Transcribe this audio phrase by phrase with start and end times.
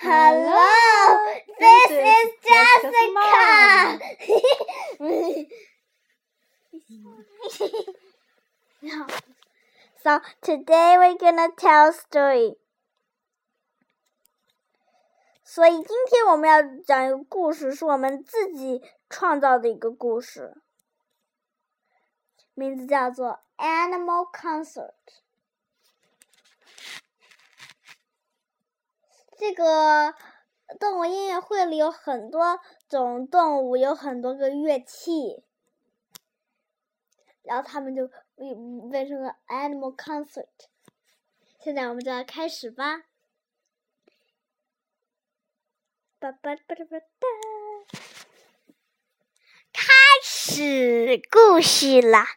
[0.00, 3.98] Hello, this is Jessica.
[10.02, 12.56] so today we're gonna tell a story.
[15.42, 20.54] 所以今天我们要讲一个故事，是我们自己创造的一个故事，
[22.54, 24.92] 名字叫做《Animal Concert》。
[29.41, 30.13] 这个
[30.79, 35.43] 动物音乐会里有很多种动物，有很多个乐器，
[37.41, 38.07] 然后他们就
[38.91, 40.45] 变成了 animal concert。
[41.59, 43.05] 现在我们就要开始吧！
[46.19, 47.27] 叭叭叭叭叭，
[49.73, 49.81] 开
[50.21, 52.27] 始故事啦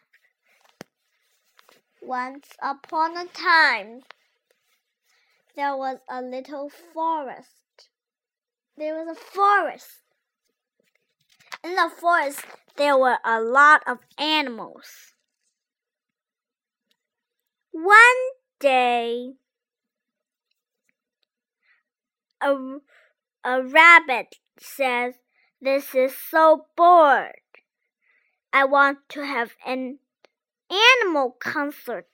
[2.01, 4.01] ！Once upon a time
[5.55, 7.89] there was a little forest.
[8.77, 10.01] There was a forest.
[11.63, 15.13] In the forest, there were a lot of animals.
[17.71, 17.97] One
[18.59, 19.33] day,
[22.41, 22.55] a,
[23.43, 25.15] a rabbit says,
[25.61, 27.31] This is so bored.
[28.51, 29.99] I want to have an
[30.69, 32.07] animal concert.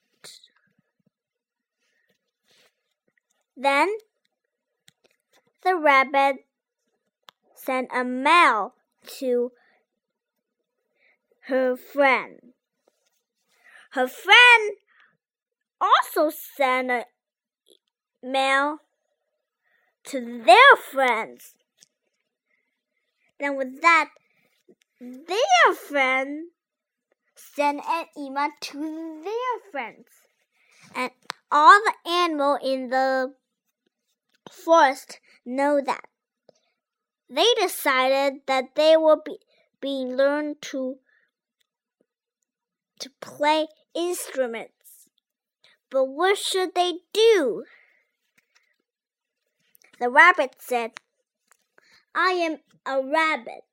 [3.62, 3.95] Then
[5.64, 6.48] the rabbit
[7.54, 8.73] sent a mail
[9.20, 9.52] to
[11.42, 12.39] her friend.
[13.92, 14.78] Her friend
[15.80, 17.06] also sent a
[18.23, 18.80] mail
[20.06, 21.54] to their friends.
[23.39, 24.09] Then with that,
[25.00, 26.50] their friend
[27.36, 30.08] sent an email to their friends.
[30.95, 31.12] And
[31.52, 33.36] all the animal in the
[34.52, 36.06] forest know that.
[37.30, 39.38] They decided that they will be,
[39.80, 40.98] be learned to
[43.00, 45.10] to play instruments.
[45.90, 47.64] But what should they do?
[50.00, 50.92] The rabbit said,
[52.14, 53.66] I am a rabbit.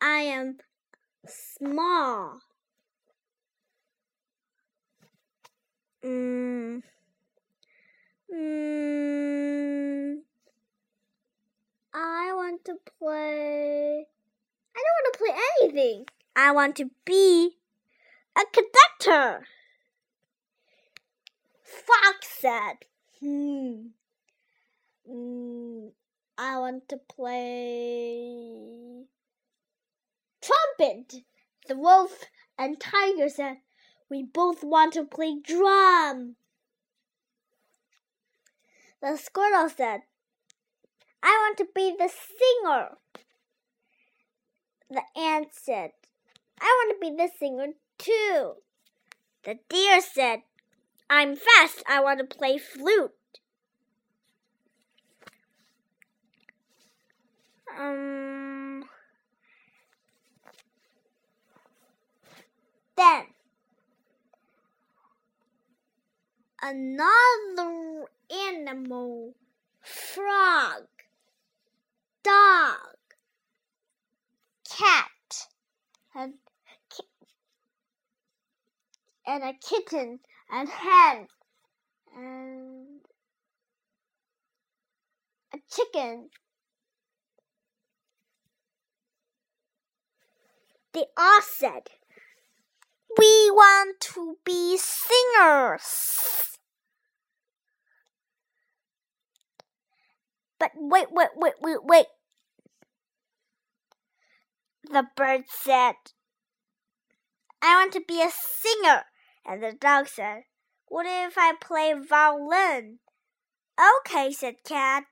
[0.00, 0.58] I am
[1.26, 2.40] small.
[6.04, 6.82] Mm.
[8.30, 10.18] Mm,
[11.94, 14.06] I want to play.
[14.76, 16.06] I don't want to play anything.
[16.36, 17.56] I want to be
[18.36, 19.46] a conductor.
[21.64, 22.84] Fox said,
[23.20, 23.88] Hmm.
[25.10, 25.90] Mm,
[26.36, 29.04] I want to play
[30.42, 31.22] trumpet.
[31.66, 32.24] The wolf
[32.58, 33.58] and tiger said,
[34.10, 36.36] We both want to play drum.
[39.00, 40.00] The squirrel said,
[41.22, 42.96] I want to be the singer.
[44.90, 45.90] The ant said,
[46.60, 48.54] I want to be the singer too.
[49.44, 50.40] The deer said,
[51.08, 51.82] I'm fast.
[51.88, 53.12] I want to play flute.
[57.78, 58.84] Um,
[62.96, 63.26] then
[66.60, 67.87] another
[68.68, 69.34] animal,
[69.80, 70.84] frog,
[72.22, 72.76] dog,
[74.68, 75.08] cat,
[76.14, 76.34] and,
[79.26, 80.20] and a kitten,
[80.50, 81.28] and hen,
[82.14, 83.00] and
[85.54, 86.28] a chicken.
[90.92, 91.88] They all said,
[93.16, 96.57] We want to be singers.
[100.58, 102.06] But wait, wait, wait, wait, wait.
[104.90, 105.94] The bird said,
[107.60, 109.04] I want to be a singer.
[109.44, 110.44] And the dog said,
[110.86, 112.98] What if I play violin?
[113.78, 115.04] Okay, said Cat.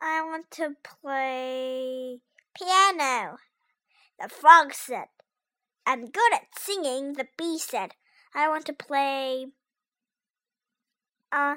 [0.00, 2.18] I want to play
[2.56, 3.36] piano.
[4.20, 5.06] The frog said,
[5.86, 7.14] I'm good at singing.
[7.14, 7.92] The bee said,
[8.34, 9.46] I want to play.
[11.32, 11.56] Uh,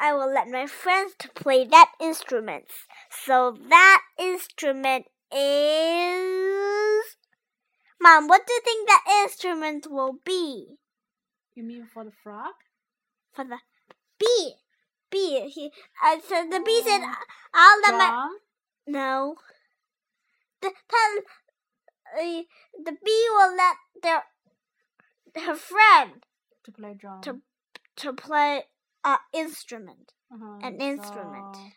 [0.00, 2.66] I will let my friends to play that instrument.
[3.24, 7.16] So that instrument is.
[8.00, 10.78] Mom, what do you think that instrument will be?
[11.54, 12.54] You mean for the frog?
[13.34, 13.58] For the
[14.18, 14.54] bee.
[15.10, 15.48] Bee.
[15.48, 15.72] He,
[16.04, 17.00] uh, so the bee said,
[17.54, 18.36] I'll let my.
[18.86, 19.34] No.
[20.60, 20.96] The, 他,
[22.20, 22.42] uh,
[22.84, 24.22] the bee will let their
[25.44, 26.24] her friend
[26.64, 27.20] To play drum.
[27.22, 27.42] To-
[27.96, 28.64] to play
[29.04, 31.72] a instrument, Uh-huh, an instrument, So,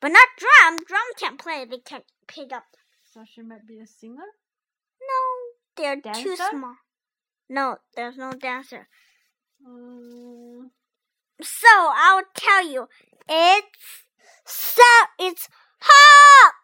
[0.00, 0.78] but not drum.
[0.84, 1.64] Drum can't play.
[1.64, 2.64] They can't pick up.
[3.12, 4.26] so she might be a singer.
[5.00, 5.22] No,
[5.76, 6.76] they're too small.
[7.48, 8.88] No, there's no dancer.
[9.64, 10.70] Um,
[11.40, 12.88] So I'll tell you,
[13.28, 14.04] it's
[14.44, 14.82] so
[15.18, 15.48] it's
[15.80, 16.54] hot.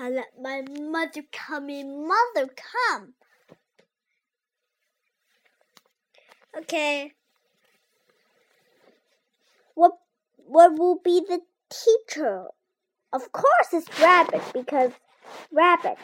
[0.00, 2.06] I let my mother come in.
[2.06, 3.14] Mother, come.
[6.58, 7.12] Okay.
[9.74, 9.92] What
[10.36, 11.40] what will be the
[11.70, 12.46] teacher?
[13.12, 14.92] Of course, it's Rabbit because
[15.52, 15.98] Rabbit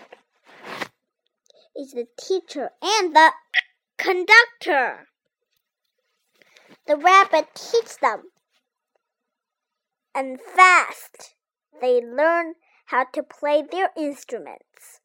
[1.76, 3.32] is the teacher and the
[3.98, 5.08] conductor.
[6.86, 8.24] The rabbit teaches them,
[10.14, 11.34] and fast
[11.80, 12.54] they learn
[12.86, 15.00] how to play their instruments.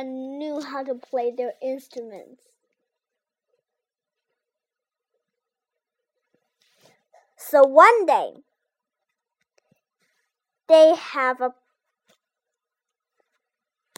[0.00, 2.44] Knew how to play their instruments.
[7.36, 8.32] So one day,
[10.68, 11.52] they have a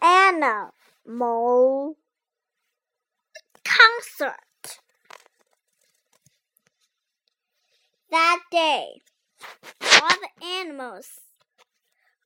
[0.03, 1.95] animal
[3.63, 4.79] concert.
[8.11, 9.01] That day,
[9.81, 11.21] all the animals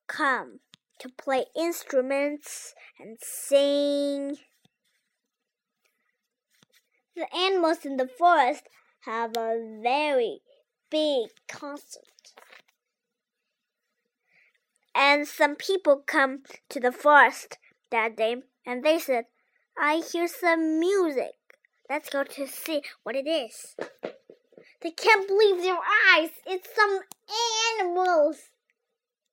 [0.08, 0.60] come
[1.00, 4.38] to play instruments and sing.
[7.16, 8.64] The animals in the forest
[9.02, 10.40] have a very
[10.90, 12.04] big concert.
[14.96, 17.58] And some people come to the forest
[17.92, 19.26] that day and they said,
[19.78, 21.36] I hear some music.
[21.90, 23.76] Let's go to see what it is.
[24.82, 25.80] They can't believe their
[26.14, 26.30] eyes.
[26.46, 27.00] It's some
[27.80, 28.38] animals.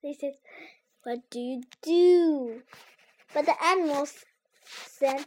[0.02, 0.34] They said,
[1.06, 2.62] What do you do?
[3.32, 4.12] But the animals
[4.90, 5.24] said,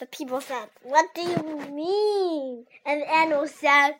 [0.00, 2.66] The people said, What do you mean?
[2.84, 3.94] And the animal said,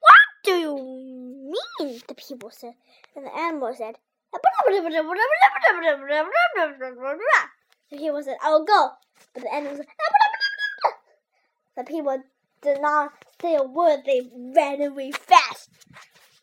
[0.00, 2.00] What do you mean?
[2.08, 2.74] The people said.
[3.14, 3.96] And the animal said,
[4.32, 4.40] The
[7.90, 8.90] people said, I will go.
[9.34, 9.86] But the animal said,
[11.76, 12.22] The people
[12.62, 14.00] did not say a word.
[14.06, 14.22] They
[14.56, 15.68] ran away fast.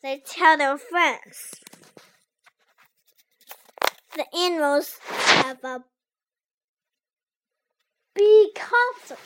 [0.03, 1.55] They tell their friends.
[4.15, 5.83] The animals have a
[8.13, 9.19] big concert.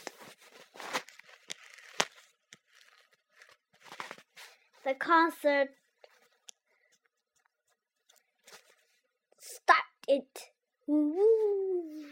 [4.85, 5.69] The concert
[9.39, 10.25] started.
[10.87, 12.05] Woo.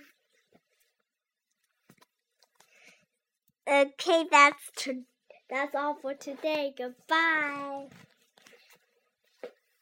[3.69, 5.03] Okay, that's to,
[5.49, 6.73] that's all for today.
[6.77, 7.87] Goodbye.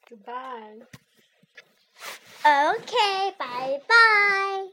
[0.09, 0.79] goodbye.
[2.45, 4.67] Okay, bye bye.